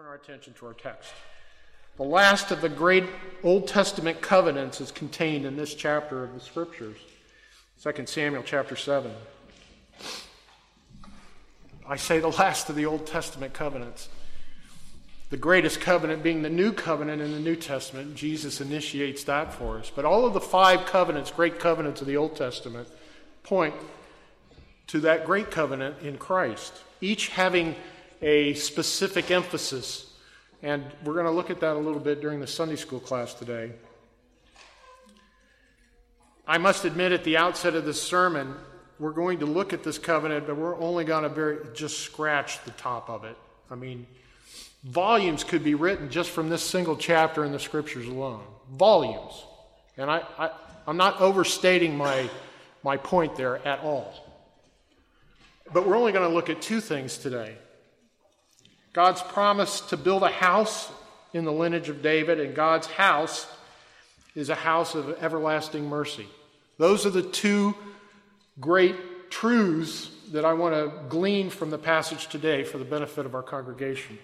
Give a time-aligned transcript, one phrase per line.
[0.00, 1.12] turn our attention to our text.
[1.98, 3.04] The last of the great
[3.42, 6.96] Old Testament covenants is contained in this chapter of the Scriptures,
[7.82, 9.12] 2 Samuel chapter 7.
[11.86, 14.08] I say the last of the Old Testament covenants.
[15.28, 18.14] The greatest covenant being the new covenant in the New Testament.
[18.14, 19.92] Jesus initiates that for us.
[19.94, 22.88] But all of the five covenants, great covenants of the Old Testament,
[23.42, 23.74] point
[24.86, 26.72] to that great covenant in Christ,
[27.02, 27.74] each having
[28.22, 30.12] a specific emphasis.
[30.62, 33.34] And we're going to look at that a little bit during the Sunday school class
[33.34, 33.72] today.
[36.46, 38.54] I must admit at the outset of this sermon,
[38.98, 42.62] we're going to look at this covenant, but we're only going to very, just scratch
[42.64, 43.36] the top of it.
[43.70, 44.06] I mean,
[44.84, 48.42] volumes could be written just from this single chapter in the scriptures alone.
[48.72, 49.44] Volumes.
[49.96, 50.50] And I, I,
[50.86, 52.28] I'm not overstating my,
[52.82, 54.12] my point there at all.
[55.72, 57.56] But we're only going to look at two things today
[58.92, 60.90] God's promise to build a house
[61.32, 63.46] in the lineage of David, and God's house
[64.34, 66.26] is a house of everlasting mercy.
[66.78, 67.74] Those are the two
[68.58, 73.34] great truths that I want to glean from the passage today for the benefit of
[73.34, 74.18] our congregation.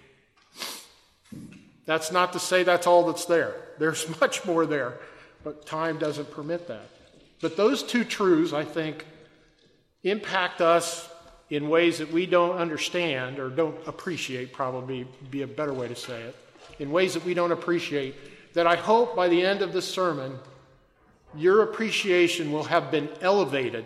[1.85, 3.55] That's not to say that's all that's there.
[3.79, 4.99] There's much more there,
[5.43, 6.89] but time doesn't permit that.
[7.41, 9.05] But those two truths, I think,
[10.03, 11.09] impact us
[11.49, 15.95] in ways that we don't understand or don't appreciate, probably be a better way to
[15.95, 16.35] say it,
[16.79, 18.15] in ways that we don't appreciate,
[18.53, 20.37] that I hope by the end of this sermon,
[21.35, 23.85] your appreciation will have been elevated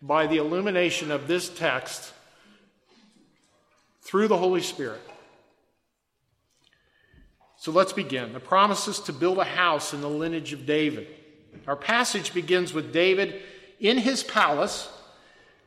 [0.00, 2.12] by the illumination of this text
[4.02, 5.00] through the Holy Spirit.
[7.58, 8.32] So let's begin.
[8.32, 11.08] The promises to build a house in the lineage of David.
[11.66, 13.42] Our passage begins with David
[13.80, 14.88] in his palace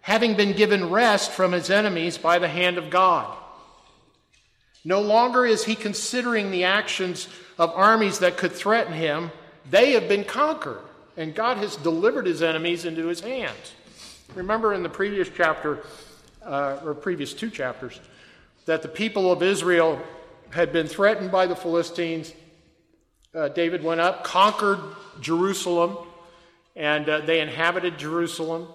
[0.10, 3.38] having been given rest from his enemies by the hand of God.
[4.84, 7.28] No longer is he considering the actions
[7.60, 9.30] of armies that could threaten him.
[9.70, 10.82] They have been conquered,
[11.16, 13.76] and God has delivered his enemies into his hands.
[14.34, 15.84] Remember in the previous chapter,
[16.42, 18.00] uh, or previous two chapters,
[18.66, 20.02] that the people of Israel
[20.50, 22.34] had been threatened by the Philistines.
[23.36, 24.80] Uh, David went up, conquered
[25.22, 26.00] Jerusalem,
[26.76, 28.70] and uh, they inhabited Jerusalem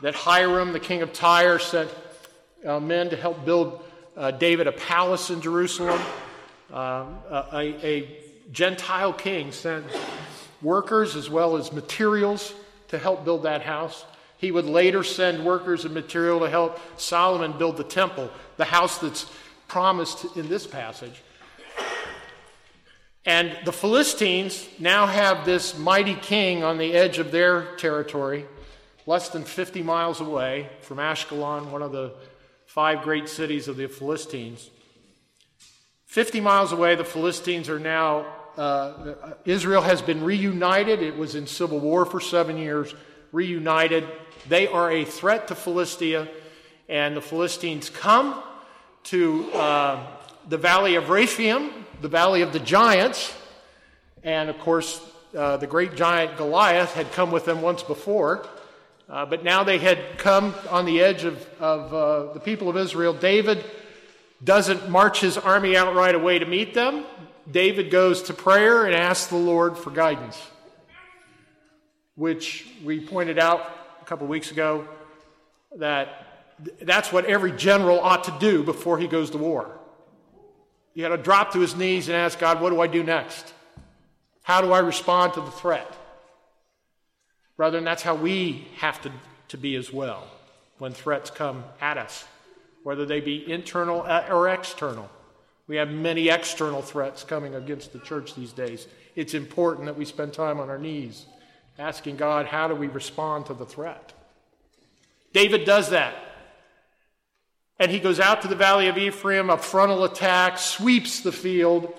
[0.00, 1.90] that Hiram, the king of Tyre, sent
[2.64, 3.82] uh, men to help build
[4.16, 6.00] uh, David a palace in Jerusalem.
[6.72, 7.06] Uh,
[7.52, 8.18] a, a,
[8.50, 9.84] Gentile king sent
[10.62, 12.54] workers as well as materials
[12.88, 14.06] to help build that house.
[14.38, 18.96] He would later send workers and material to help Solomon build the temple, the house
[18.98, 19.30] that's
[19.66, 21.22] promised in this passage.
[23.26, 28.46] And the Philistines now have this mighty king on the edge of their territory
[29.08, 32.12] less than 50 miles away from Ashkelon, one of the
[32.66, 34.68] five great cities of the Philistines.
[36.04, 38.26] 50 miles away, the Philistines are now,
[38.58, 39.14] uh,
[39.46, 41.00] Israel has been reunited.
[41.00, 42.94] It was in civil war for seven years,
[43.32, 44.06] reunited.
[44.46, 46.28] They are a threat to Philistia,
[46.86, 48.42] and the Philistines come
[49.04, 50.06] to uh,
[50.50, 51.70] the valley of Rephaim,
[52.02, 53.34] the valley of the giants,
[54.22, 55.00] and of course,
[55.34, 58.46] uh, the great giant Goliath had come with them once before.
[59.08, 62.76] Uh, but now they had come on the edge of, of uh, the people of
[62.76, 63.14] Israel.
[63.14, 63.64] David
[64.44, 67.04] doesn't march his army out right away to meet them.
[67.50, 70.38] David goes to prayer and asks the Lord for guidance,
[72.16, 73.62] which we pointed out
[74.02, 74.86] a couple weeks ago
[75.76, 76.26] that
[76.82, 79.78] that's what every general ought to do before he goes to war.
[80.92, 83.54] You got to drop to his knees and ask God, what do I do next?
[84.42, 85.86] How do I respond to the threat?
[87.58, 89.10] Brethren, that's how we have to,
[89.48, 90.26] to be as well
[90.78, 92.24] when threats come at us,
[92.84, 95.10] whether they be internal uh, or external.
[95.66, 98.86] We have many external threats coming against the church these days.
[99.16, 101.26] It's important that we spend time on our knees
[101.80, 104.12] asking God, how do we respond to the threat?
[105.32, 106.14] David does that.
[107.80, 111.92] And he goes out to the valley of Ephraim, a frontal attack, sweeps the field.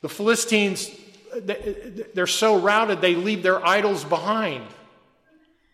[0.00, 0.90] The Philistines
[2.14, 4.66] they're so routed they leave their idols behind.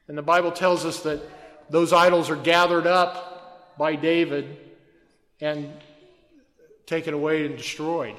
[0.08, 1.22] And the Bible tells us that
[1.70, 4.58] those idols are gathered up by David
[5.40, 5.72] and
[6.86, 8.16] taken away and destroyed.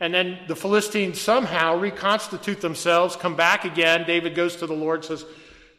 [0.00, 4.04] And then the Philistines somehow reconstitute themselves, come back again.
[4.06, 5.24] David goes to the Lord, says,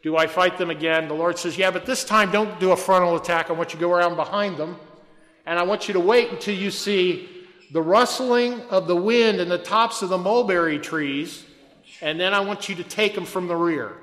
[0.02, 1.08] Do I fight them again?
[1.08, 3.50] The Lord says, Yeah, but this time don't do a frontal attack.
[3.50, 4.76] I want you to go around behind them.
[5.44, 7.28] And I want you to wait until you see
[7.72, 11.44] the rustling of the wind in the tops of the mulberry trees,
[12.00, 13.96] and then I want you to take them from the rear.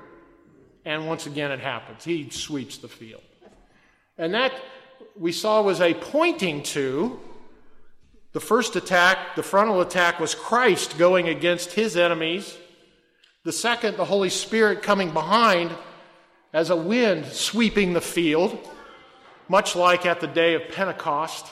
[0.84, 2.04] And once again, it happens.
[2.04, 3.22] He sweeps the field.
[4.18, 4.52] And that,
[5.16, 7.18] we saw was a pointing to
[8.32, 12.56] the first attack, the frontal attack, was Christ going against his enemies.
[13.44, 15.70] The second, the Holy Spirit coming behind
[16.52, 18.58] as a wind sweeping the field,
[19.48, 21.46] much like at the day of Pentecost.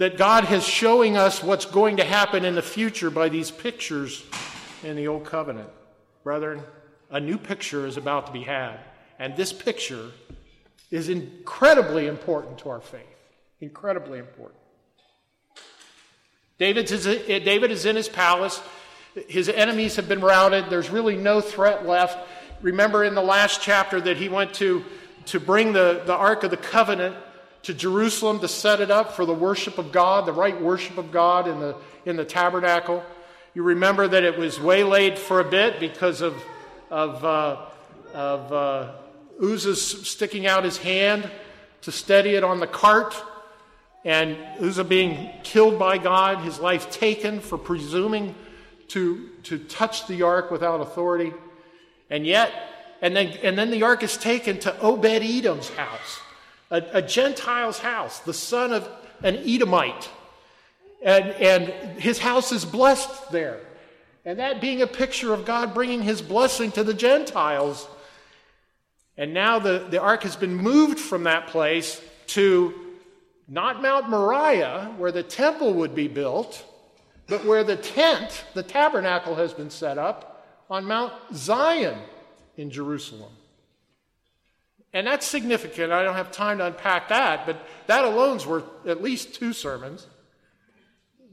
[0.00, 4.24] That God is showing us what's going to happen in the future by these pictures
[4.82, 5.68] in the Old Covenant.
[6.24, 6.62] Brethren,
[7.10, 8.78] a new picture is about to be had,
[9.18, 10.10] and this picture
[10.90, 13.02] is incredibly important to our faith.
[13.60, 14.58] Incredibly important.
[16.56, 18.62] David is, David is in his palace.
[19.28, 20.70] His enemies have been routed.
[20.70, 22.26] There's really no threat left.
[22.62, 24.82] Remember in the last chapter that he went to,
[25.26, 27.16] to bring the, the Ark of the Covenant
[27.62, 31.12] to Jerusalem to set it up for the worship of God, the right worship of
[31.12, 33.02] God in the, in the tabernacle.
[33.54, 36.42] You remember that it was waylaid for a bit because of,
[36.90, 37.66] of, uh,
[38.14, 41.30] of uh, sticking out his hand
[41.82, 43.14] to steady it on the cart,
[44.04, 48.34] and Uzzah being killed by God, his life taken for presuming
[48.88, 51.32] to, to touch the ark without authority.
[52.08, 52.52] And yet,
[53.00, 56.20] and then, and then the ark is taken to Obed Edom's house,
[56.70, 58.88] a, a Gentile's house, the son of
[59.22, 60.08] an Edomite.
[61.02, 63.60] And, and his house is blessed there.
[64.24, 67.88] And that being a picture of God bringing his blessing to the Gentiles.
[69.16, 72.74] And now the, the ark has been moved from that place to
[73.48, 76.64] not Mount Moriah, where the temple would be built,
[77.26, 81.98] but where the tent, the tabernacle, has been set up on Mount Zion
[82.56, 83.32] in Jerusalem.
[84.92, 85.92] And that's significant.
[85.92, 90.06] I don't have time to unpack that, but that alone's worth at least two sermons.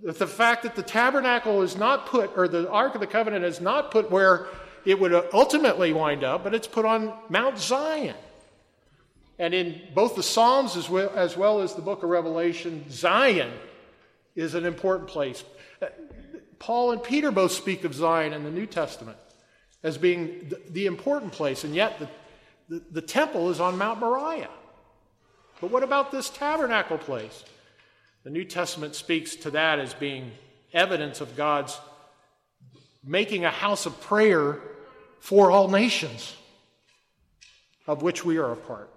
[0.04, 3.60] The fact that the tabernacle is not put, or the Ark of the Covenant is
[3.60, 4.46] not put where
[4.86, 8.16] it would ultimately wind up, but it's put on Mount Zion.
[9.40, 13.52] And in both the Psalms as well, as well as the book of Revelation, Zion
[14.36, 15.44] is an important place.
[16.60, 19.18] Paul and Peter both speak of Zion in the New Testament
[19.84, 22.08] as being the, the important place, and yet the,
[22.70, 24.50] the, temple is on Mount Moriah.
[25.62, 27.44] But what about this tabernacle place?
[28.24, 30.32] The New Testament speaks to that as being
[30.74, 31.80] evidence of God's
[33.04, 34.60] making a house of prayer
[35.20, 36.36] for all nations,
[37.88, 38.90] of which we are a part.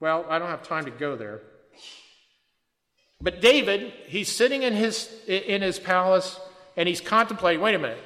[0.00, 1.42] Well, I don't have time to go there.
[3.20, 6.40] But David, he's sitting in his, in his palace
[6.76, 8.02] and he's contemplating wait a minute,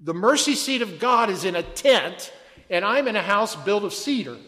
[0.00, 2.32] the mercy seat of God is in a tent,
[2.72, 4.38] and I'm in a house built of cedar,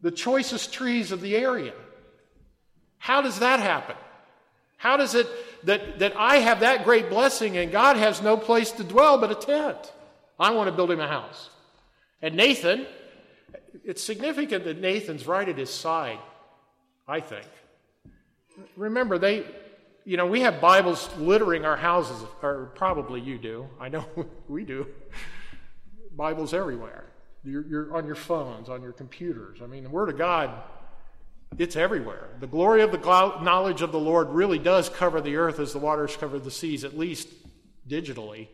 [0.00, 1.74] the choicest trees of the area.
[2.96, 3.96] How does that happen?
[4.76, 5.26] How does it
[5.66, 9.32] that, that I have that great blessing and God has no place to dwell but
[9.32, 9.92] a tent?
[10.38, 11.50] I want to build him a house.
[12.22, 12.86] And Nathan,
[13.84, 16.20] it's significant that Nathan's right at his side,
[17.08, 17.46] I think.
[18.76, 19.44] Remember, they,
[20.04, 23.66] you know, we have Bibles littering our houses, or probably you do.
[23.80, 24.04] I know
[24.48, 24.86] we do.
[26.16, 27.04] Bibles everywhere.
[27.44, 29.60] You're, you're, on your phones, on your computers.
[29.62, 30.50] I mean, the Word of God,
[31.58, 32.28] it's everywhere.
[32.40, 32.98] The glory of the
[33.42, 36.84] knowledge of the Lord really does cover the earth as the waters cover the seas,
[36.84, 37.28] at least
[37.88, 38.48] digitally.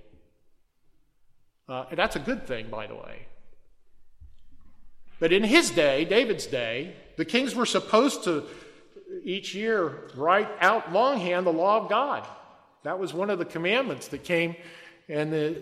[1.69, 3.27] Uh, and that's a good thing, by the way.
[5.21, 8.45] But in his day, David's day, the kings were supposed to
[9.23, 12.27] each year write out longhand the law of God.
[12.85, 14.55] That was one of the commandments that came
[15.09, 15.57] in the,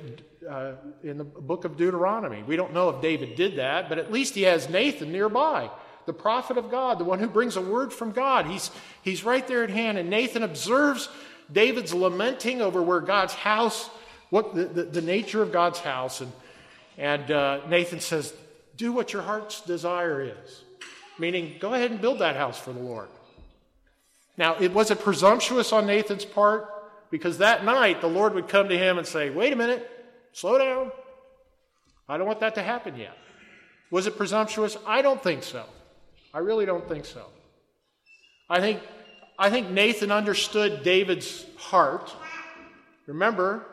[0.49, 0.73] uh,
[1.03, 2.43] in the book of Deuteronomy.
[2.43, 5.71] We don't know if David did that, but at least he has Nathan nearby,
[6.05, 8.47] the prophet of God, the one who brings a word from God.
[8.47, 8.71] He's,
[9.03, 11.09] he's right there at hand, and Nathan observes
[11.53, 13.89] David's lamenting over where God's house,
[14.31, 16.33] what the, the, the nature of God's house, and,
[16.99, 18.35] and uh, Nathan says,
[18.77, 20.63] Do what your heart's desire is.
[21.19, 23.09] Meaning, go ahead and build that house for the Lord.
[24.37, 26.69] Now, it was it presumptuous on Nathan's part?
[27.11, 29.89] Because that night the Lord would come to him and say, Wait a minute,
[30.33, 30.91] slow down.
[32.09, 33.17] I don't want that to happen yet.
[33.91, 34.77] Was it presumptuous?
[34.87, 35.65] I don't think so.
[36.35, 37.27] I really don't think so.
[38.49, 38.81] I think,
[39.39, 42.13] I think Nathan understood David's heart.
[43.07, 43.65] Remember,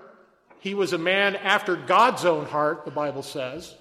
[0.60, 3.76] he was a man after God's own heart, the Bible says.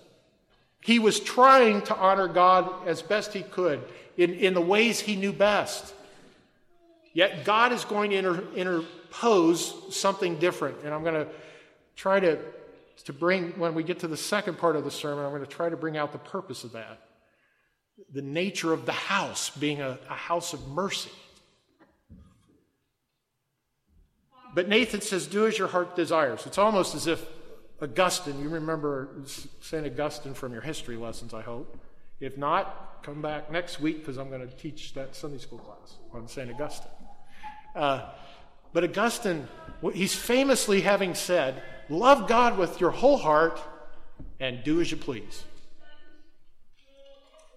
[0.80, 3.80] He was trying to honor God as best he could
[4.16, 5.94] in, in the ways he knew best.
[7.14, 10.78] Yet God is going to inter- interpose something different.
[10.84, 11.28] And I'm going to
[11.96, 12.38] try to,
[13.04, 15.50] to bring, when we get to the second part of the sermon, I'm going to
[15.50, 17.00] try to bring out the purpose of that.
[18.12, 21.10] The nature of the house being a, a house of mercy.
[24.54, 26.46] But Nathan says, Do as your heart desires.
[26.46, 27.24] It's almost as if
[27.80, 29.08] Augustine, you remember
[29.60, 29.86] St.
[29.86, 31.78] Augustine from your history lessons, I hope.
[32.20, 35.96] If not, come back next week because I'm going to teach that Sunday school class
[36.12, 36.50] on St.
[36.50, 36.92] Augustine.
[37.74, 38.10] Uh,
[38.72, 39.48] but Augustine,
[39.94, 43.60] he's famously having said, Love God with your whole heart
[44.40, 45.44] and do as you please.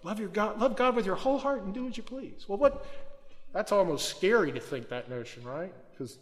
[0.02, 2.44] Love, your God, love God with your whole heart and do as you please.
[2.46, 2.86] Well, what?
[3.52, 5.72] That's almost scary to think that notion, right?
[5.90, 6.18] Because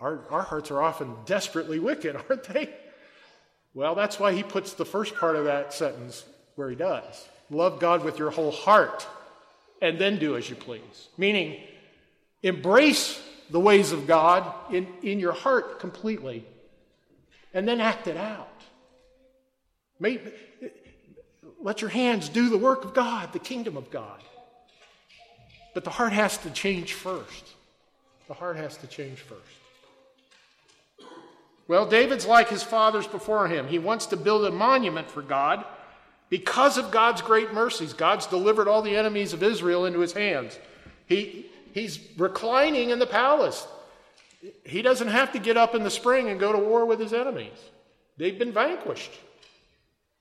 [0.00, 2.70] our, our hearts are often desperately wicked, aren't they?
[3.74, 6.24] Well, that's why he puts the first part of that sentence
[6.54, 7.28] where he does.
[7.50, 9.06] Love God with your whole heart
[9.80, 11.08] and then do as you please.
[11.16, 11.60] Meaning,
[12.42, 16.44] embrace the ways of God in, in your heart completely
[17.54, 18.48] and then act it out.
[19.98, 20.22] Make,
[21.60, 24.22] let your hands do the work of God, the kingdom of God.
[25.74, 27.54] But the heart has to change first.
[28.26, 29.40] The heart has to change first.
[31.66, 33.68] Well, David's like his fathers before him.
[33.68, 35.64] He wants to build a monument for God
[36.30, 37.92] because of God's great mercies.
[37.92, 40.58] God's delivered all the enemies of Israel into his hands.
[41.06, 41.46] He,
[41.78, 43.66] he's reclining in the palace.
[44.64, 47.12] He doesn't have to get up in the spring and go to war with his
[47.12, 47.58] enemies,
[48.16, 49.12] they've been vanquished.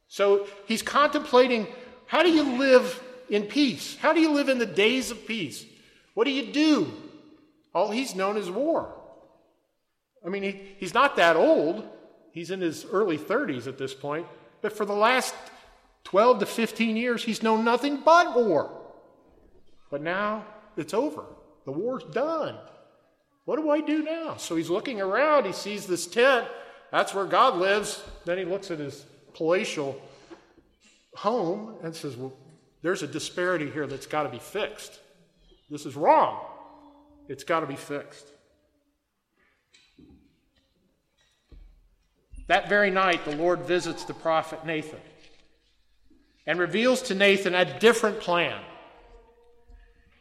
[0.10, 1.68] So he's contemplating
[2.06, 3.98] how do you live in peace?
[3.98, 5.66] How do you live in the days of peace?
[6.14, 6.92] What do you do?
[7.76, 8.94] All he's known is war.
[10.26, 11.88] I mean, he, he's not that old.
[12.32, 14.26] He's in his early 30s at this point.
[14.62, 15.36] But for the last
[16.06, 18.72] 12 to 15 years, he's known nothing but war.
[19.92, 20.46] But now
[20.76, 21.26] it's over.
[21.68, 22.56] The war's done.
[23.44, 24.38] What do I do now?
[24.38, 25.46] So he's looking around.
[25.46, 26.48] He sees this tent.
[26.94, 28.02] That's where God lives.
[28.24, 30.02] Then he looks at his palatial
[31.14, 32.32] home and says, Well,
[32.82, 34.98] there's a disparity here that's got to be fixed.
[35.70, 36.40] This is wrong.
[37.28, 38.28] It's got to be fixed.
[42.48, 45.02] That very night, the Lord visits the prophet Nathan
[46.46, 48.62] and reveals to Nathan a different plan.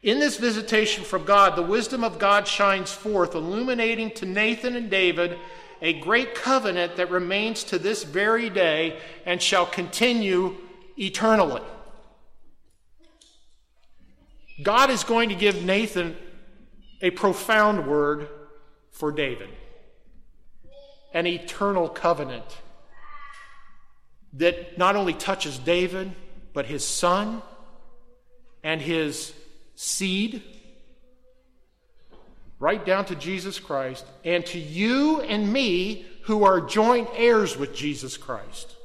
[0.03, 4.89] In this visitation from God, the wisdom of God shines forth, illuminating to Nathan and
[4.89, 5.37] David
[5.81, 10.55] a great covenant that remains to this very day and shall continue
[10.97, 11.61] eternally.
[14.61, 16.15] God is going to give Nathan
[17.01, 18.27] a profound word
[18.91, 19.49] for David
[21.13, 22.45] an eternal covenant
[24.33, 26.13] that not only touches David,
[26.53, 27.41] but his son
[28.63, 29.33] and his
[29.77, 30.41] seed,
[32.59, 37.75] right down to Jesus Christ, and to you and me who are joint heirs with
[37.75, 38.75] Jesus Christ.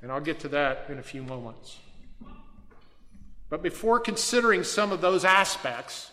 [0.00, 1.76] And I'll get to that in a few moments.
[3.50, 6.12] But before considering some of those aspects,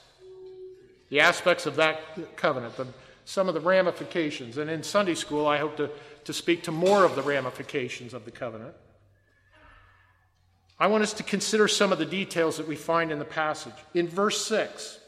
[1.09, 2.88] the aspects of that covenant, the,
[3.25, 5.91] some of the ramifications, and in Sunday school, I hope to,
[6.25, 8.73] to speak to more of the ramifications of the covenant.
[10.83, 13.71] I want us to consider some of the details that we find in the passage.
[13.93, 14.99] In verse 6,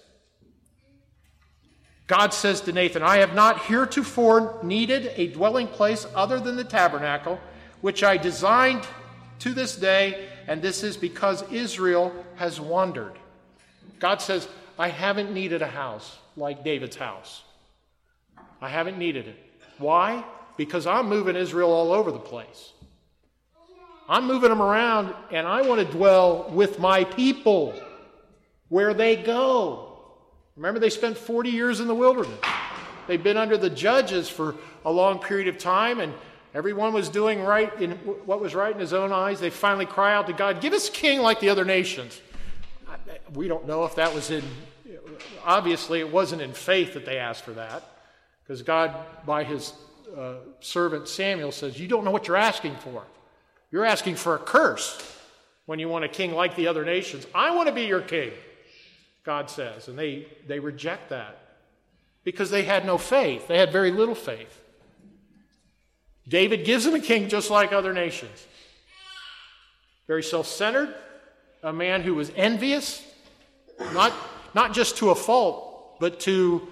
[2.07, 6.63] God says to Nathan, I have not heretofore needed a dwelling place other than the
[6.63, 7.41] tabernacle,
[7.81, 8.87] which I designed
[9.39, 13.19] to this day, and this is because Israel has wandered.
[13.99, 14.47] God says,
[14.79, 17.43] I haven't needed a house like David's house.
[18.61, 19.43] I haven't needed it.
[19.77, 20.23] Why?
[20.55, 22.71] Because I'm moving Israel all over the place.
[24.07, 27.73] I'm moving them around, and I want to dwell with my people
[28.69, 29.97] where they go.
[30.55, 32.39] Remember, they spent 40 years in the wilderness.
[33.07, 36.13] They've been under the judges for a long period of time, and
[36.53, 37.91] everyone was doing right in
[38.25, 39.39] what was right in his own eyes.
[39.39, 42.21] They finally cry out to God, Give us a king like the other nations.
[43.33, 44.43] We don't know if that was in,
[45.43, 47.83] obviously, it wasn't in faith that they asked for that,
[48.43, 48.95] because God,
[49.25, 49.73] by his
[50.15, 53.03] uh, servant Samuel, says, You don't know what you're asking for.
[53.71, 55.01] You're asking for a curse
[55.65, 57.25] when you want a king like the other nations.
[57.33, 58.31] I want to be your king,
[59.23, 59.87] God says.
[59.87, 61.37] And they, they reject that
[62.23, 63.47] because they had no faith.
[63.47, 64.61] They had very little faith.
[66.27, 68.45] David gives them a king just like other nations.
[70.07, 70.93] Very self centered,
[71.63, 73.03] a man who was envious,
[73.93, 74.13] not,
[74.53, 76.67] not just to a fault, but to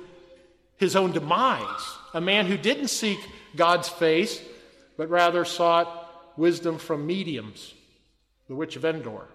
[0.77, 1.81] his own demise.
[2.13, 3.19] A man who didn't seek
[3.55, 4.41] God's face,
[4.97, 6.02] but rather sought
[6.37, 7.73] wisdom from mediums,
[8.47, 9.27] the witch of Endor.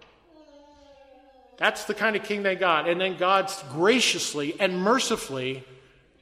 [1.57, 2.89] That's the kind of king they got.
[2.89, 5.65] And then God graciously and mercifully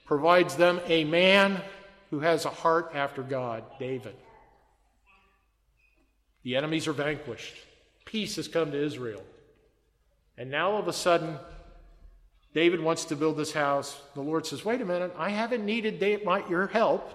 [0.06, 1.60] provides them a man
[2.10, 4.14] who has a heart after God, David.
[6.42, 7.54] The enemies are vanquished.
[8.04, 9.22] Peace has come to Israel.
[10.38, 11.38] And now all of a sudden,
[12.54, 14.00] David wants to build this house.
[14.14, 16.00] The Lord says, Wait a minute, I haven't needed
[16.48, 17.12] your help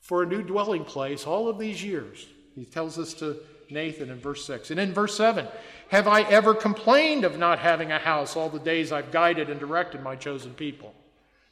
[0.00, 2.26] for a new dwelling place all of these years.
[2.54, 3.36] He tells us to
[3.70, 4.70] Nathan in verse 6.
[4.70, 5.46] And in verse 7,
[5.88, 9.60] have I ever complained of not having a house all the days I've guided and
[9.60, 10.94] directed my chosen people?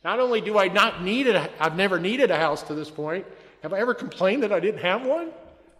[0.04, 3.24] Not only do I not need it, I've never needed a house to this point,
[3.62, 5.30] have I ever complained that I didn't have one?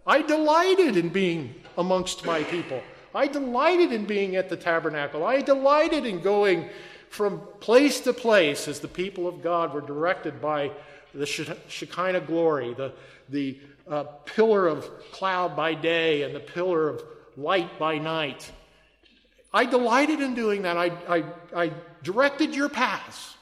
[0.07, 2.81] I delighted in being amongst my people.
[3.15, 5.25] I delighted in being at the tabernacle.
[5.25, 6.69] I delighted in going
[7.09, 10.71] from place to place as the people of God were directed by
[11.15, 12.93] the Shekinah glory, the,
[13.29, 13.59] the
[13.89, 17.03] uh, pillar of cloud by day and the pillar of
[17.37, 18.51] light by night.
[19.53, 20.77] I delighted in doing that.
[20.77, 21.25] I, I,
[21.55, 21.73] I
[22.03, 23.37] directed your paths.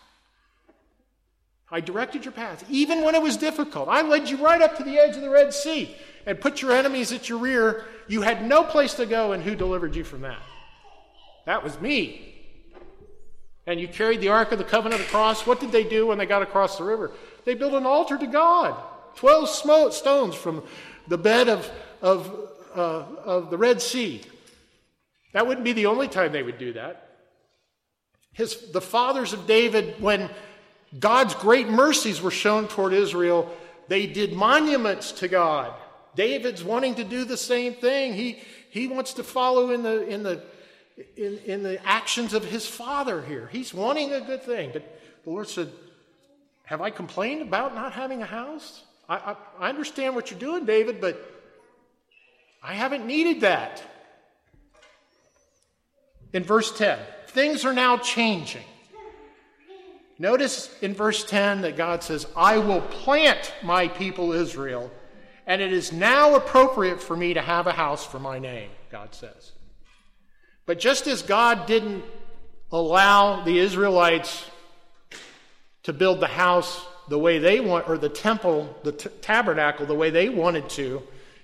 [1.71, 3.89] I directed your paths, even when it was difficult.
[3.89, 5.95] I led you right up to the edge of the Red Sea
[6.27, 7.85] and put your enemies at your rear.
[8.09, 10.41] You had no place to go, and who delivered you from that?
[11.47, 12.35] That was me.
[13.67, 15.47] And you carried the Ark of the Covenant across.
[15.47, 17.13] What did they do when they got across the river?
[17.45, 18.75] They built an altar to God.
[19.21, 20.63] Twelve stones from
[21.07, 24.23] the bed of, of, uh, of the Red Sea.
[25.35, 27.19] That wouldn't be the only time they would do that.
[28.33, 30.31] His, the fathers of David, when
[30.99, 33.55] God's great mercies were shown toward Israel,
[33.89, 35.75] they did monuments to God.
[36.17, 38.15] David's wanting to do the same thing.
[38.15, 38.39] He,
[38.71, 40.43] he wants to follow in the, in, the,
[41.19, 43.51] in, in the actions of his father here.
[43.53, 44.71] He's wanting a good thing.
[44.73, 45.71] But the Lord said,
[46.65, 48.85] Have I complained about not having a house?
[49.11, 49.37] I, I,
[49.67, 51.21] I understand what you're doing, David, but
[52.63, 53.83] I haven't needed that.
[56.33, 58.63] In verse 10, things are now changing.
[60.21, 64.91] Notice in verse 10 that God says, I will plant my people Israel,
[65.47, 69.13] and it is now appropriate for me to have a house for my name, God
[69.15, 69.53] says.
[70.67, 72.05] But just as God didn't
[72.71, 74.49] allow the Israelites
[75.83, 79.95] to build the house the way they want, or the temple, the t- tabernacle, the
[79.95, 81.03] way they wanted to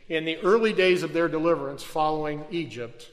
[0.09, 3.11] in the early days of their deliverance following Egypt.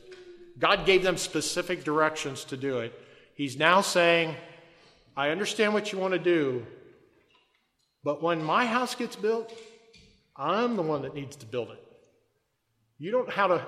[0.60, 2.94] God gave them specific directions to do it.
[3.34, 4.36] He's now saying,
[5.18, 6.64] I understand what you want to do,
[8.04, 9.52] but when my house gets built,
[10.36, 11.84] I'm the one that needs to build it.
[13.00, 13.66] You don't know how to,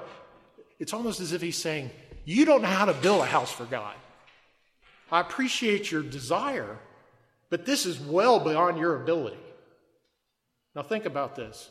[0.77, 1.89] it's almost as if he's saying,
[2.23, 3.95] You don't know how to build a house for God.
[5.11, 6.77] I appreciate your desire,
[7.49, 9.37] but this is well beyond your ability.
[10.75, 11.69] Now, think about this.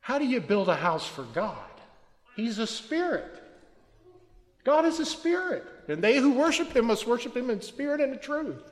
[0.00, 1.58] How do you build a house for God?
[2.34, 3.40] He's a spirit.
[4.64, 8.12] God is a spirit, and they who worship him must worship him in spirit and
[8.12, 8.62] in truth.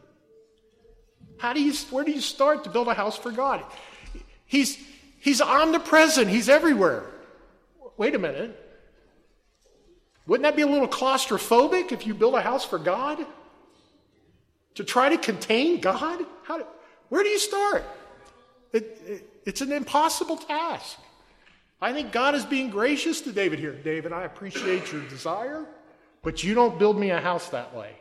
[1.38, 3.64] How do you, where do you start to build a house for God?
[4.46, 4.78] He's,
[5.20, 7.04] he's omnipresent, he's everywhere.
[7.96, 8.56] Wait a minute.
[10.26, 13.24] Wouldn't that be a little claustrophobic if you build a house for God?
[14.76, 16.24] To try to contain God?
[16.44, 16.66] How
[17.08, 17.84] where do you start?
[18.72, 20.96] It, it, it's an impossible task.
[21.82, 23.72] I think God is being gracious to David here.
[23.72, 25.66] David, I appreciate your desire,
[26.22, 27.96] but you don't build me a house that way.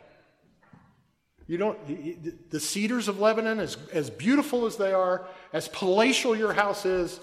[1.46, 6.52] You don't, the cedars of Lebanon, as, as beautiful as they are, as palatial your
[6.52, 7.18] house is,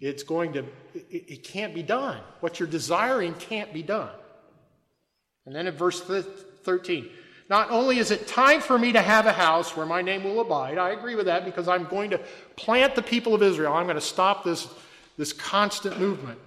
[0.00, 2.18] it's going to, it, it can't be done.
[2.40, 4.10] What you're desiring can't be done.
[5.44, 7.08] And then in verse 13,
[7.48, 10.40] not only is it time for me to have a house where my name will
[10.40, 12.20] abide, I agree with that because I'm going to
[12.56, 13.72] plant the people of Israel.
[13.72, 14.66] I'm going to stop this,
[15.16, 16.38] this constant movement.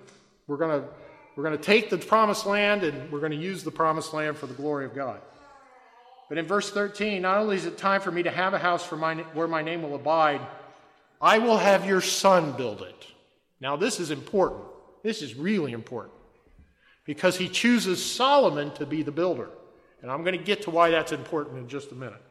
[0.47, 0.87] We're going to,
[1.35, 4.37] we're going to take the promised land and we're going to use the promised land
[4.37, 5.21] for the glory of God.
[6.27, 8.85] But in verse 13, not only is it time for me to have a house
[8.85, 10.41] for my, where my name will abide,
[11.21, 13.07] I will have your son build it.
[13.61, 14.63] Now, this is important.
[15.03, 16.13] This is really important
[17.05, 19.49] because he chooses Solomon to be the builder.
[20.01, 22.21] And I'm going to get to why that's important in just a minute.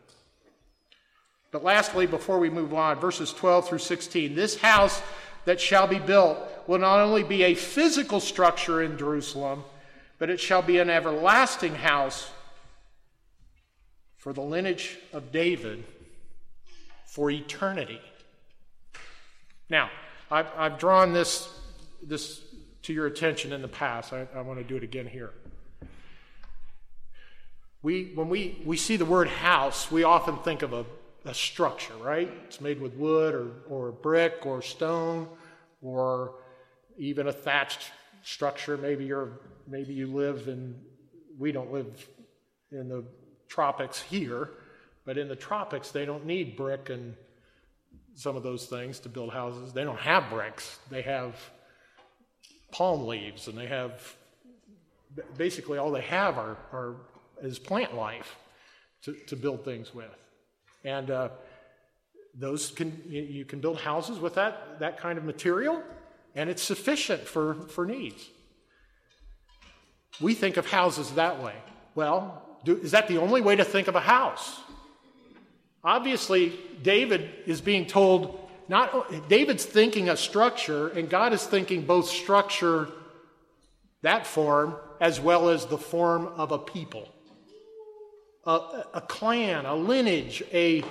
[1.50, 5.00] But lastly, before we move on, verses 12 through 16 this house
[5.44, 9.64] that shall be built will not only be a physical structure in Jerusalem,
[10.18, 12.30] but it shall be an everlasting house
[14.16, 15.84] for the lineage of David
[17.06, 18.00] for eternity.
[19.70, 19.90] Now,
[20.30, 21.48] I've, I've drawn this,
[22.02, 22.42] this
[22.82, 24.12] to your attention in the past.
[24.12, 25.30] I, I want to do it again here.
[27.88, 30.84] We, when we, we see the word house, we often think of a,
[31.24, 32.30] a structure, right?
[32.44, 35.26] It's made with wood or, or brick or stone
[35.80, 36.34] or
[36.98, 37.90] even a thatched
[38.22, 38.76] structure.
[38.76, 40.78] Maybe you're maybe you live in
[41.38, 42.06] we don't live
[42.72, 43.06] in the
[43.48, 44.50] tropics here,
[45.06, 47.14] but in the tropics they don't need brick and
[48.14, 49.72] some of those things to build houses.
[49.72, 50.78] They don't have bricks.
[50.90, 51.36] They have
[52.70, 54.14] palm leaves and they have
[55.38, 56.96] basically all they have are, are
[57.42, 58.36] is plant life
[59.02, 60.10] to, to build things with.
[60.84, 61.28] And uh,
[62.34, 65.82] those can, you can build houses with that, that kind of material.
[66.34, 68.28] and it's sufficient for, for needs.
[70.20, 71.54] We think of houses that way.
[71.94, 74.60] Well, do, is that the only way to think of a house?
[75.82, 82.06] Obviously, David is being told not David's thinking a structure, and God is thinking both
[82.06, 82.88] structure,
[84.02, 87.08] that form, as well as the form of a people,
[88.48, 90.82] a, a clan, a lineage, a,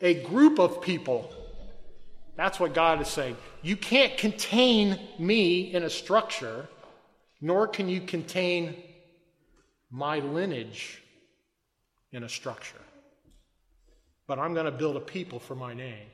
[0.00, 1.30] a group of people.
[2.34, 3.36] That's what God is saying.
[3.62, 6.66] You can't contain me in a structure,
[7.42, 8.74] nor can you contain
[9.90, 11.02] my lineage
[12.10, 12.80] in a structure.
[14.26, 16.06] But I'm going to build a people for my name.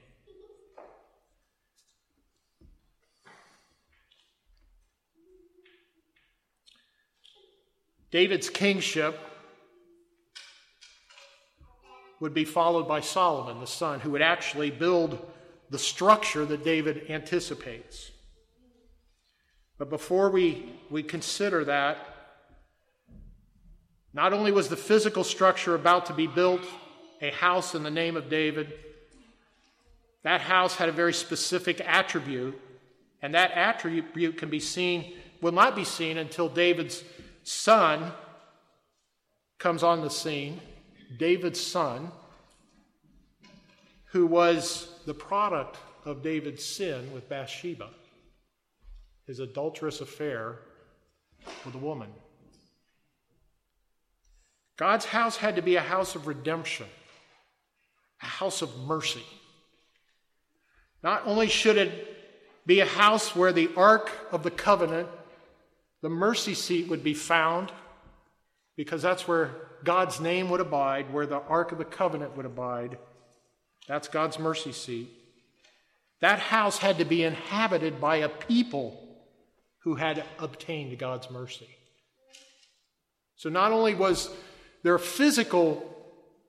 [8.11, 9.30] David's kingship
[12.21, 15.19] would be followed by Solomon, the son, who would actually build
[15.71, 18.11] the structure that David anticipates.
[19.79, 22.07] But before we, we consider that,
[24.13, 26.63] not only was the physical structure about to be built,
[27.23, 28.75] a house in the name of David,
[30.23, 32.61] that house had a very specific attribute,
[33.23, 37.03] and that attribute can be seen, will not be seen until David's
[37.43, 38.13] son
[39.59, 40.61] comes on the scene,
[41.17, 42.11] David's son,
[44.07, 47.89] who was the product of David's sin with Bathsheba,
[49.27, 50.59] his adulterous affair
[51.65, 52.09] with a woman.
[54.77, 56.87] God's house had to be a house of redemption,
[58.23, 59.25] a house of mercy.
[61.03, 65.09] Not only should it be a house where the Ark of the Covenant
[66.03, 67.73] the mercy seat would be found
[68.77, 72.99] because that's where God's name would abide, where the Ark of the Covenant would abide.
[73.89, 75.11] That's God's mercy seat.
[76.21, 79.09] That house had to be inhabited by a people
[79.85, 81.69] who had obtained God's mercy.
[83.37, 84.29] So not only was
[84.83, 85.83] there physical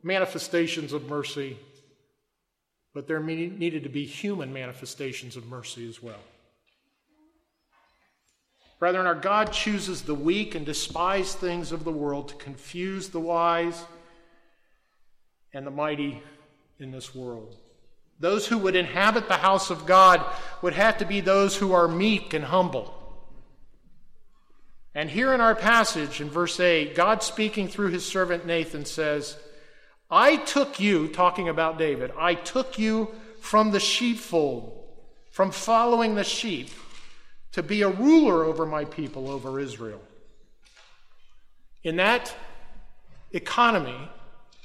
[0.03, 1.57] manifestations of mercy,
[2.93, 6.19] but there needed to be human manifestations of mercy as well.
[8.81, 13.19] Brethren, our God chooses the weak and despised things of the world to confuse the
[13.19, 13.79] wise
[15.53, 16.23] and the mighty
[16.79, 17.55] in this world.
[18.19, 20.25] Those who would inhabit the house of God
[20.63, 22.91] would have to be those who are meek and humble.
[24.95, 29.37] And here in our passage in verse 8, God speaking through his servant Nathan says,
[30.09, 34.87] I took you, talking about David, I took you from the sheepfold,
[35.29, 36.71] from following the sheep
[37.51, 40.01] to be a ruler over my people, over Israel.
[41.83, 42.33] In that
[43.31, 44.09] economy,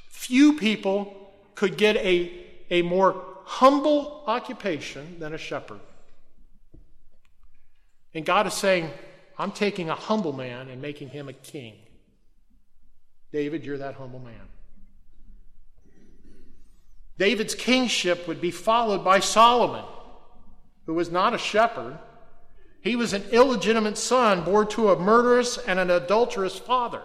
[0.08, 5.80] few people could get a, a more humble occupation than a shepherd.
[8.14, 8.90] And God is saying,
[9.38, 11.74] I'm taking a humble man and making him a king.
[13.32, 14.48] David, you're that humble man.
[17.18, 19.84] David's kingship would be followed by Solomon,
[20.86, 21.98] who was not a shepherd,
[22.86, 27.02] he was an illegitimate son born to a murderous and an adulterous father,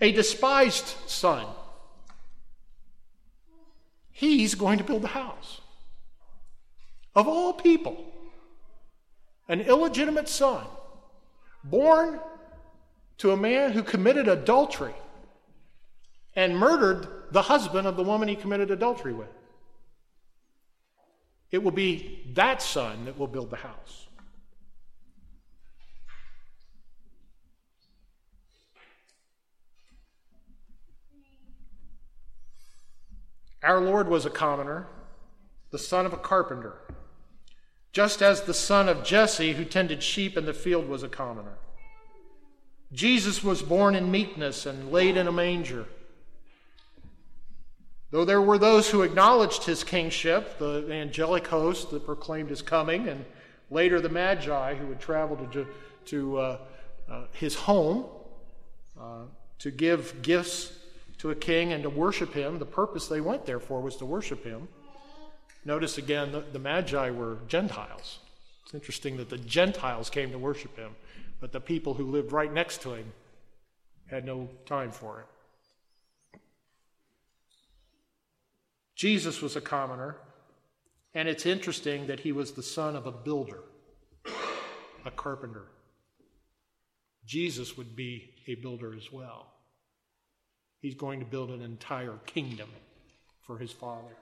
[0.00, 1.44] a despised son.
[4.12, 5.60] He's going to build the house.
[7.16, 8.12] Of all people,
[9.48, 10.64] an illegitimate son,
[11.64, 12.20] born
[13.18, 14.94] to a man who committed adultery
[16.36, 19.28] and murdered the husband of the woman he committed adultery with.
[21.54, 24.08] It will be that son that will build the house.
[33.62, 34.88] Our Lord was a commoner,
[35.70, 36.74] the son of a carpenter,
[37.92, 41.58] just as the son of Jesse, who tended sheep in the field, was a commoner.
[42.92, 45.86] Jesus was born in meekness and laid in a manger.
[48.14, 53.08] Though there were those who acknowledged his kingship, the angelic host that proclaimed his coming,
[53.08, 53.24] and
[53.72, 55.66] later the Magi who would travel to,
[56.04, 56.58] to uh,
[57.10, 58.04] uh, his home
[58.96, 59.22] uh,
[59.58, 60.78] to give gifts
[61.18, 62.60] to a king and to worship him.
[62.60, 64.68] The purpose they went there for was to worship him.
[65.64, 68.20] Notice again, the, the Magi were Gentiles.
[68.62, 70.94] It's interesting that the Gentiles came to worship him,
[71.40, 73.12] but the people who lived right next to him
[74.06, 75.26] had no time for it.
[78.94, 80.16] Jesus was a commoner,
[81.14, 83.60] and it's interesting that he was the son of a builder,
[85.04, 85.64] a carpenter.
[87.26, 89.46] Jesus would be a builder as well.
[90.80, 92.68] He's going to build an entire kingdom
[93.46, 94.16] for his Father.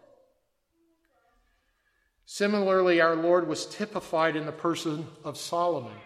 [2.24, 5.96] Similarly, our Lord was typified in the person of Solomon.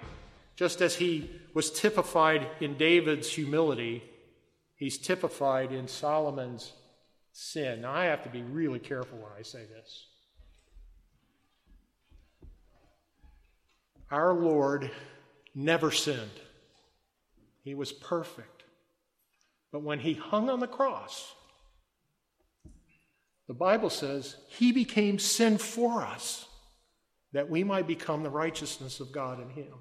[0.57, 4.02] Just as he was typified in David's humility,
[4.74, 6.72] he's typified in Solomon's
[7.37, 7.83] sin.
[7.83, 10.07] Now, I have to be really careful when I say this.
[14.11, 14.90] Our Lord
[15.55, 16.31] never sinned,
[17.62, 18.64] he was perfect.
[19.70, 21.35] But when he hung on the cross,
[23.49, 26.49] the Bible says he became sin for us
[27.33, 29.75] that we might become the righteousness of God in him.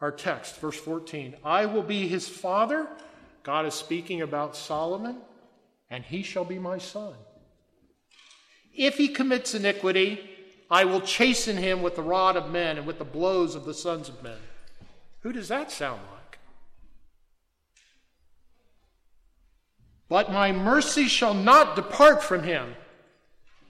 [0.00, 2.88] Our text, verse 14 I will be his father.
[3.42, 5.16] God is speaking about Solomon,
[5.90, 7.14] and he shall be my son.
[8.74, 10.20] If he commits iniquity,
[10.70, 13.74] I will chasten him with the rod of men and with the blows of the
[13.74, 14.36] sons of men.
[15.20, 16.38] Who does that sound like?
[20.08, 22.76] But my mercy shall not depart from him,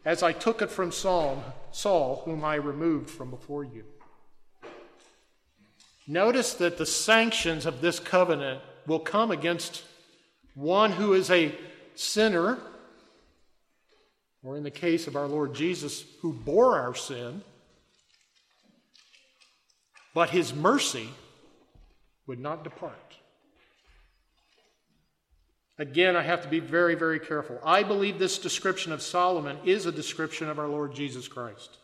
[0.04, 3.84] as I took it from Saul, Saul, whom I removed from before you.
[6.10, 9.82] Notice that the sanctions of this covenant will come against
[10.54, 11.54] one who is a
[11.94, 12.58] sinner,
[14.42, 17.42] or in the case of our Lord Jesus, who bore our sin,
[20.14, 21.10] but his mercy
[22.26, 23.16] would not depart.
[25.78, 27.60] Again, I have to be very, very careful.
[27.62, 31.76] I believe this description of Solomon is a description of our Lord Jesus Christ.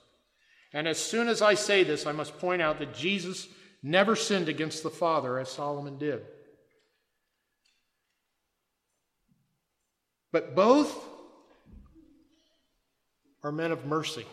[0.73, 3.47] And as soon as I say this, I must point out that Jesus
[3.85, 6.23] never sinned against the Father as Solomon did.
[10.33, 10.93] But both
[13.45, 14.27] are men of mercy.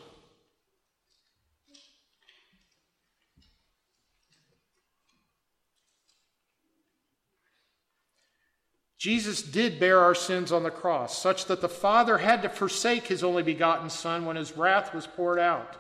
[8.97, 13.07] Jesus did bear our sins on the cross, such that the Father had to forsake
[13.07, 15.75] his only begotten Son when his wrath was poured out.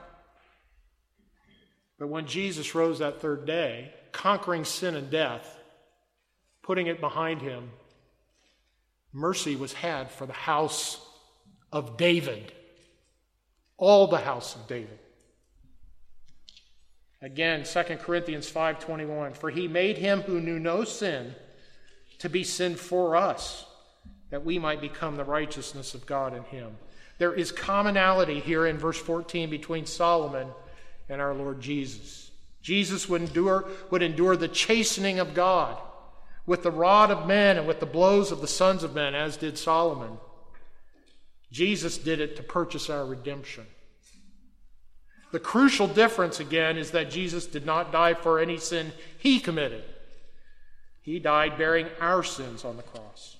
[2.01, 5.59] But when Jesus rose that third day, conquering sin and death,
[6.63, 7.69] putting it behind him,
[9.13, 10.99] mercy was had for the house
[11.71, 12.53] of David,
[13.77, 14.97] all the house of David.
[17.21, 21.35] Again, 2 Corinthians 5:21, for he made him who knew no sin
[22.17, 23.63] to be sin for us,
[24.31, 26.79] that we might become the righteousness of God in him.
[27.19, 30.47] There is commonality here in verse 14 between Solomon
[31.09, 32.31] and our Lord Jesus.
[32.61, 35.77] Jesus would endure, would endure the chastening of God
[36.45, 39.37] with the rod of men and with the blows of the sons of men, as
[39.37, 40.17] did Solomon.
[41.51, 43.65] Jesus did it to purchase our redemption.
[45.31, 49.83] The crucial difference, again, is that Jesus did not die for any sin he committed.
[51.01, 53.37] He died bearing our sins on the cross.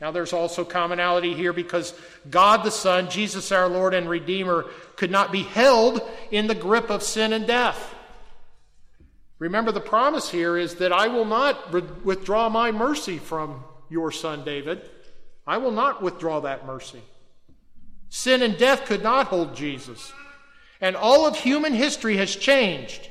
[0.00, 1.94] Now, there's also commonality here because
[2.28, 6.90] God the Son, Jesus our Lord and Redeemer, could not be held in the grip
[6.90, 7.94] of sin and death.
[9.38, 14.10] Remember, the promise here is that I will not re- withdraw my mercy from your
[14.10, 14.88] son David.
[15.46, 17.02] I will not withdraw that mercy.
[18.08, 20.12] Sin and death could not hold Jesus.
[20.80, 23.08] And all of human history has changed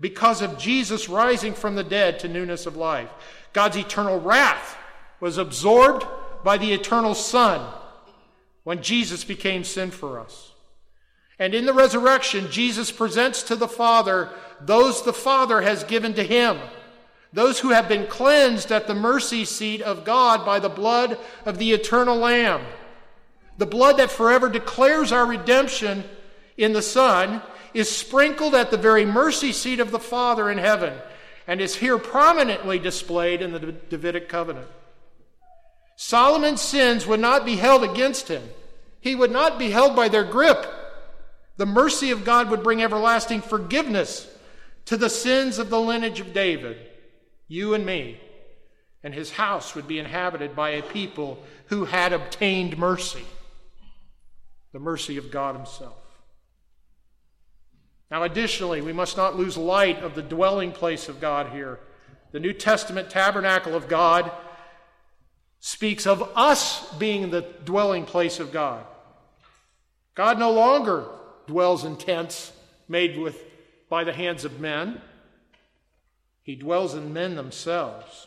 [0.00, 3.10] because of Jesus rising from the dead to newness of life.
[3.52, 4.76] God's eternal wrath
[5.20, 6.06] was absorbed
[6.42, 7.66] by the eternal Son
[8.64, 10.52] when Jesus became sin for us.
[11.38, 14.30] And in the resurrection, Jesus presents to the Father
[14.60, 16.58] those the Father has given to him,
[17.32, 21.58] those who have been cleansed at the mercy seat of God by the blood of
[21.58, 22.60] the eternal Lamb,
[23.56, 26.04] the blood that forever declares our redemption
[26.56, 27.42] in the Son.
[27.72, 30.92] Is sprinkled at the very mercy seat of the Father in heaven
[31.46, 34.66] and is here prominently displayed in the Davidic covenant.
[36.02, 38.42] Solomon's sins would not be held against him.
[39.02, 40.66] He would not be held by their grip.
[41.58, 44.26] The mercy of God would bring everlasting forgiveness
[44.86, 46.78] to the sins of the lineage of David,
[47.48, 48.18] you and me,
[49.04, 53.26] and his house would be inhabited by a people who had obtained mercy,
[54.72, 56.02] the mercy of God Himself.
[58.10, 61.78] Now, additionally, we must not lose light of the dwelling place of God here.
[62.32, 64.32] The New Testament tabernacle of God
[65.60, 68.84] speaks of us being the dwelling place of God.
[70.14, 71.06] God no longer
[71.46, 72.52] dwells in tents
[72.88, 73.42] made with
[73.88, 75.00] by the hands of men.
[76.42, 78.26] He dwells in men themselves.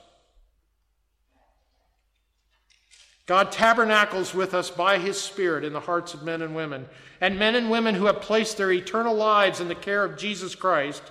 [3.26, 6.88] God tabernacles with us by his Spirit in the hearts of men and women.
[7.22, 10.56] And men and women who have placed their eternal lives in the care of Jesus
[10.56, 11.02] Christ,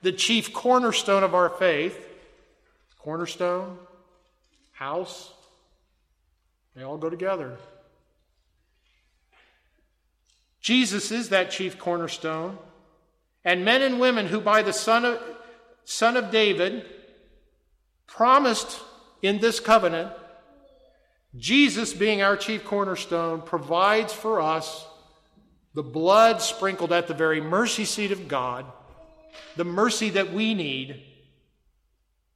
[0.00, 2.08] the chief cornerstone of our faith,
[2.98, 3.76] cornerstone,
[4.72, 5.32] house,
[6.78, 7.58] they all go together.
[10.60, 12.58] Jesus is that chief cornerstone.
[13.44, 15.20] And men and women who, by the Son of,
[15.84, 16.84] Son of David,
[18.06, 18.80] promised
[19.22, 20.12] in this covenant,
[21.36, 24.86] Jesus being our chief cornerstone, provides for us
[25.74, 28.66] the blood sprinkled at the very mercy seat of God,
[29.56, 31.02] the mercy that we need,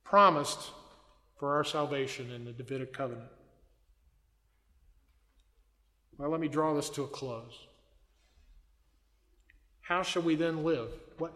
[0.04, 0.58] promised
[1.38, 3.28] for our salvation in the Davidic covenant.
[6.18, 7.66] Well, let me draw this to a close.
[9.80, 10.88] How shall we then live?
[11.18, 11.32] What,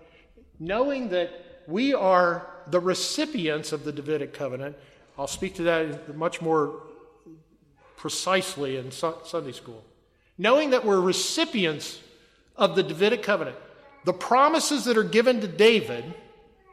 [0.58, 1.30] knowing that
[1.66, 4.76] we are the recipients of the Davidic covenant,
[5.18, 6.82] I'll speak to that much more
[7.96, 9.84] precisely in Sunday school.
[10.38, 12.00] Knowing that we're recipients
[12.56, 13.56] of the Davidic covenant,
[14.04, 16.14] the promises that are given to David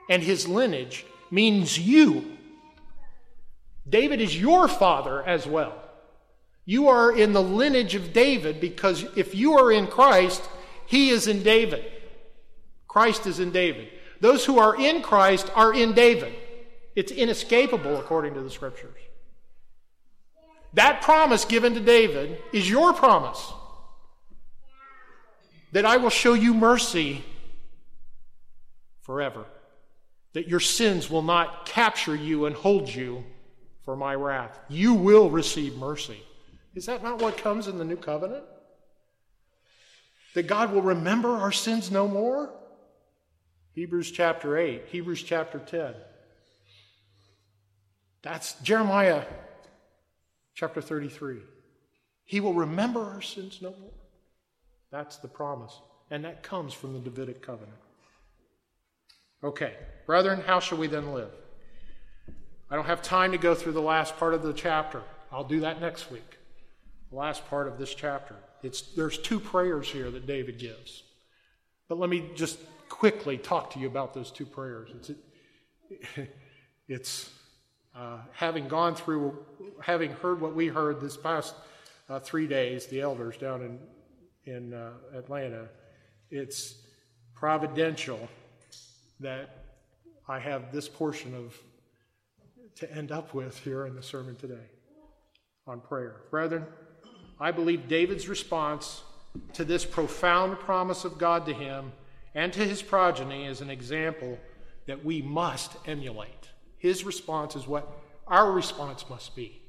[0.09, 2.37] and his lineage means you.
[3.89, 5.82] David is your father as well.
[6.65, 10.41] You are in the lineage of David because if you are in Christ,
[10.86, 11.84] he is in David.
[12.88, 13.89] Christ is in David.
[14.21, 16.34] Those who are in Christ are in David.
[16.95, 18.95] It's inescapable according to the scriptures.
[20.73, 23.54] That promise given to David is your promise
[25.73, 27.23] that I will show you mercy
[29.02, 29.45] forever,
[30.34, 33.23] that your sins will not capture you and hold you
[33.84, 34.58] for my wrath.
[34.69, 36.21] You will receive mercy.
[36.75, 38.43] Is that not what comes in the new covenant?
[40.33, 42.51] That God will remember our sins no more?
[43.73, 45.93] Hebrews chapter 8, Hebrews chapter 10.
[48.23, 49.23] That's Jeremiah
[50.55, 51.39] chapter 33.
[52.25, 53.91] He will remember our sins no more.
[54.91, 55.79] That's the promise.
[56.09, 57.77] And that comes from the Davidic covenant.
[59.43, 59.73] Okay,
[60.05, 61.31] brethren, how shall we then live?
[62.71, 65.01] I don't have time to go through the last part of the chapter.
[65.31, 66.38] I'll do that next week
[67.13, 68.36] last part of this chapter.
[68.62, 71.04] It's, there's two prayers here that David gives.
[71.88, 74.89] But let me just quickly talk to you about those two prayers.
[74.95, 76.38] It's, it,
[76.88, 77.30] it's
[77.95, 79.38] uh, having gone through,
[79.82, 81.56] having heard what we heard this past
[82.10, 83.80] uh, three days, the elders down in,
[84.52, 85.67] in uh, Atlanta,
[86.32, 86.76] it's
[87.36, 88.28] providential
[89.19, 89.65] that
[90.28, 91.56] I have this portion of
[92.76, 94.65] to end up with here in the sermon today
[95.67, 96.21] on prayer.
[96.32, 96.65] Brethren,
[97.39, 99.01] I believe David's response
[99.53, 101.91] to this profound promise of God to him
[102.35, 104.39] and to his progeny is an example
[104.85, 106.49] that we must emulate.
[106.77, 107.87] His response is what
[108.27, 109.61] our response must be.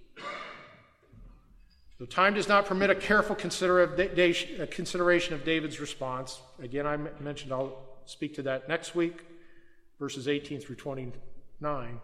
[1.98, 6.40] The time does not permit a careful uh, consideration of David's response.
[6.60, 9.24] Again, I mentioned I'll speak to that next week,
[9.98, 12.00] verses 18 through 29.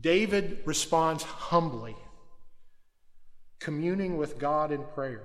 [0.00, 1.94] David responds humbly
[3.58, 5.22] communing with God in prayer.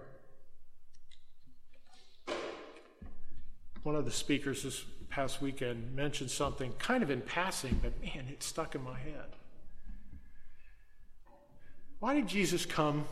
[3.83, 8.27] One of the speakers this past weekend mentioned something kind of in passing, but man,
[8.29, 9.35] it stuck in my head.
[11.99, 13.05] Why did Jesus come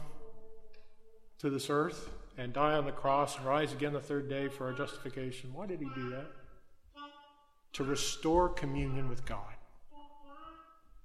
[1.40, 4.68] to this earth and die on the cross and rise again the third day for
[4.68, 5.54] our justification?
[5.54, 6.28] Why did he do that?
[7.74, 9.54] To restore communion with God.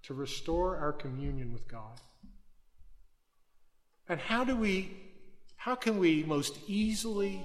[0.04, 2.00] To restore our communion with God.
[4.08, 4.96] And how do we,
[5.56, 7.44] how can we most easily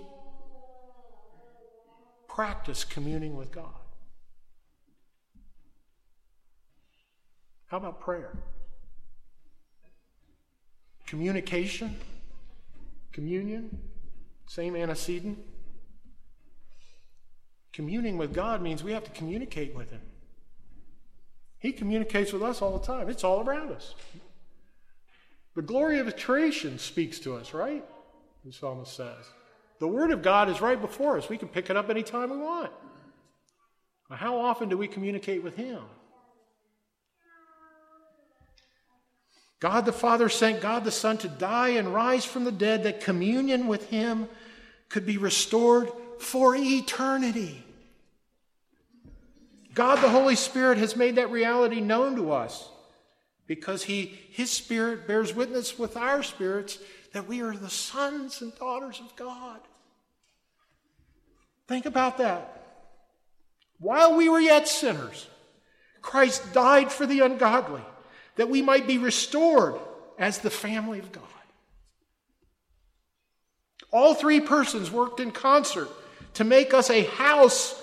[2.27, 3.73] practice communing with God?
[7.67, 8.35] How about prayer?
[11.05, 11.95] Communication?
[13.11, 13.79] Communion?
[14.47, 15.37] Same antecedent?
[17.71, 20.01] Communing with God means we have to communicate with Him.
[21.59, 23.93] He communicates with us all the time, it's all around us.
[25.55, 27.83] The glory of the creation speaks to us, right?
[28.45, 29.25] The psalmist says.
[29.79, 31.29] The Word of God is right before us.
[31.29, 32.71] We can pick it up anytime we want.
[34.09, 35.81] How often do we communicate with Him?
[39.59, 43.01] God the Father sent God the Son to die and rise from the dead that
[43.01, 44.27] communion with Him
[44.87, 47.63] could be restored for eternity.
[49.73, 52.69] God the Holy Spirit has made that reality known to us
[53.49, 56.77] because he, his spirit bears witness with our spirits
[57.13, 59.59] that we are the sons and daughters of God.
[61.67, 62.63] Think about that.
[63.79, 65.25] While we were yet sinners,
[66.03, 67.81] Christ died for the ungodly,
[68.35, 69.79] that we might be restored
[70.19, 71.23] as the family of God.
[73.91, 75.89] All three persons worked in concert
[76.35, 77.81] to make us a house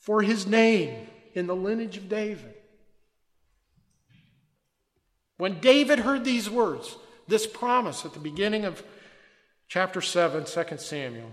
[0.00, 2.57] for his name in the lineage of David.
[5.38, 8.82] When David heard these words, this promise at the beginning of
[9.68, 11.30] chapter 7, 2 Samuel,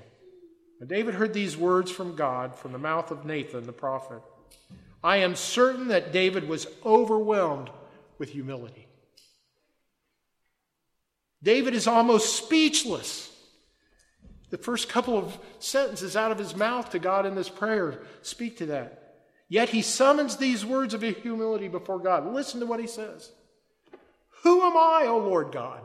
[0.78, 4.22] when David heard these words from God from the mouth of Nathan the prophet,
[5.04, 7.70] I am certain that David was overwhelmed
[8.18, 8.88] with humility.
[11.42, 13.32] David is almost speechless.
[14.50, 18.58] The first couple of sentences out of his mouth to God in this prayer speak
[18.58, 19.18] to that.
[19.48, 22.34] Yet he summons these words of humility before God.
[22.34, 23.32] Listen to what he says
[24.46, 25.82] Who am I, O Lord God?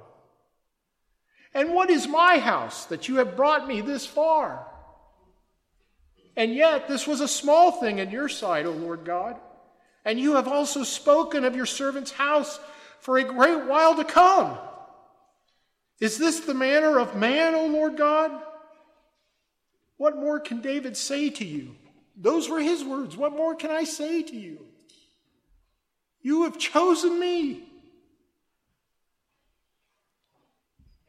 [1.55, 4.67] And what is my house that you have brought me this far?
[6.37, 9.37] And yet, this was a small thing in your sight, O Lord God.
[10.05, 12.61] And you have also spoken of your servant's house
[13.01, 14.59] for a great while to come.
[15.99, 18.31] Is this the manner of man, O Lord God?
[19.97, 21.77] What more can David say to you?
[22.15, 23.17] Those were his words.
[23.17, 24.67] What more can I say to you?
[26.21, 27.70] You have chosen me.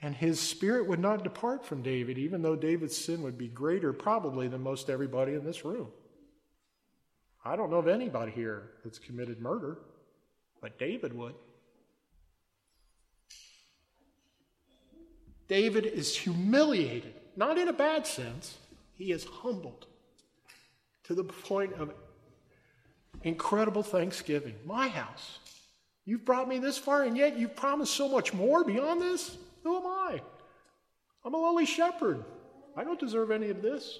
[0.01, 3.93] And his spirit would not depart from David, even though David's sin would be greater,
[3.93, 5.89] probably, than most everybody in this room.
[7.45, 9.79] I don't know of anybody here that's committed murder,
[10.59, 11.35] but David would.
[15.47, 18.57] David is humiliated, not in a bad sense,
[18.95, 19.85] he is humbled
[21.03, 21.93] to the point of
[23.23, 24.55] incredible thanksgiving.
[24.65, 25.39] My house.
[26.05, 29.37] You've brought me this far, and yet you've promised so much more beyond this?
[29.63, 30.21] Who am I?
[31.23, 32.23] I'm a lowly shepherd.
[32.75, 33.99] I don't deserve any of this.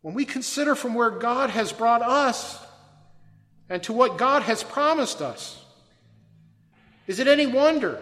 [0.00, 2.58] When we consider from where God has brought us
[3.68, 5.64] and to what God has promised us,
[7.06, 8.00] is it any wonder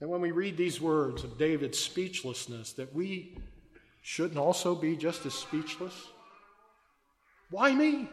[0.00, 3.36] that when we read these words of David's speechlessness, that we
[4.02, 5.94] shouldn't also be just as speechless?
[7.50, 8.08] Why me?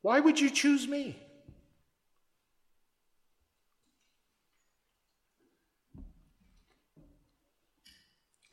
[0.00, 1.16] Why would you choose me?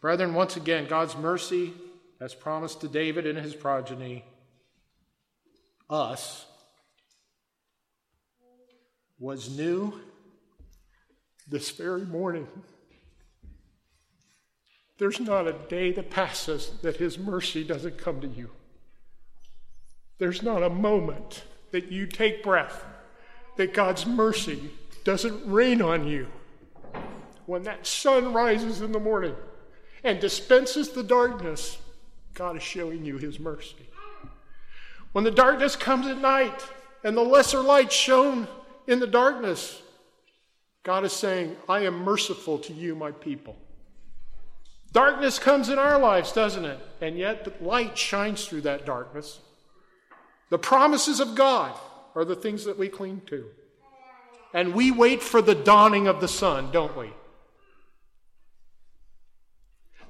[0.02, 1.74] Brethren, once again, God's mercy,
[2.22, 4.24] as promised to David and his progeny,
[5.89, 6.45] us,
[9.20, 10.00] was new
[11.50, 12.47] this very morning.
[14.97, 18.50] There's not a day that passes that His mercy doesn't come to you.
[20.18, 22.84] There's not a moment that you take breath
[23.56, 24.72] that God's mercy
[25.06, 26.28] doesn't rain on you.
[27.45, 29.36] When that sun rises in the morning
[30.04, 31.78] and dispenses the darkness,
[32.34, 33.89] God is showing you His mercy.
[35.12, 36.64] When the darkness comes at night
[37.04, 38.47] and the lesser light shone
[38.88, 39.82] in the darkness,
[40.84, 43.58] God is saying, I am merciful to you, my people.
[44.91, 46.80] Darkness comes in our lives, doesn't it?
[47.02, 49.39] And yet the light shines through that darkness.
[50.50, 51.78] The promises of God
[52.16, 53.45] are the things that we cling to.
[54.54, 57.12] And we wait for the dawning of the sun, don't we?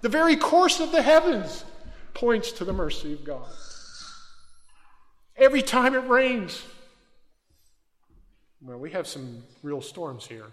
[0.02, 1.66] The very course of the heavens
[2.14, 3.47] points to the mercy of God.
[5.38, 6.64] Every time it rains,
[8.62, 10.47] well, we have some real storms here.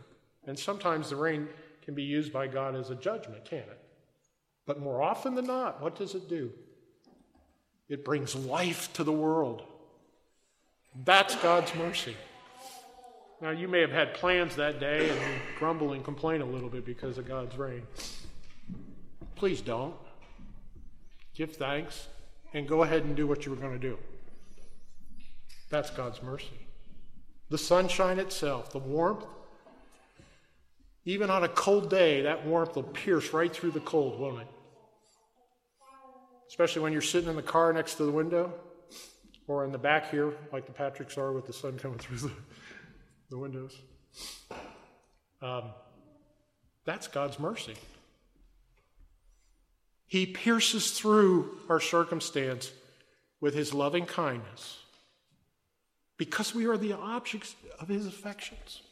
[0.46, 1.48] And sometimes the rain
[1.82, 3.80] can be used by God as a judgment, can't it?
[4.64, 6.52] But more often than not, what does it do?
[7.88, 9.62] It brings life to the world.
[11.04, 12.16] That's God's mercy.
[13.40, 16.84] Now, you may have had plans that day and grumble and complain a little bit
[16.84, 17.82] because of God's rain.
[19.36, 19.94] Please don't.
[21.34, 22.08] Give thanks
[22.54, 23.98] and go ahead and do what you were going to do.
[25.68, 26.58] That's God's mercy.
[27.50, 29.24] The sunshine itself, the warmth,
[31.04, 34.48] even on a cold day, that warmth will pierce right through the cold, won't it?
[36.48, 38.52] Especially when you're sitting in the car next to the window
[39.46, 42.32] or in the back here, like the Patricks are with the sun coming through the,
[43.30, 43.76] the windows.
[45.42, 45.64] Um,
[46.84, 47.74] that's God's mercy.
[50.06, 52.70] He pierces through our circumstance
[53.40, 54.78] with his loving kindness
[56.16, 58.82] because we are the objects of his affections.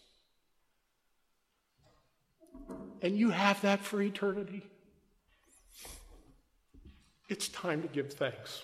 [3.01, 4.63] And you have that for eternity.
[7.29, 8.63] It's time to give thanks.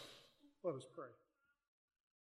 [0.62, 0.99] Let us pray.